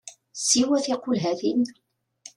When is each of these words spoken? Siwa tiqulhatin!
Siwa 0.45 0.77
tiqulhatin! 0.85 1.61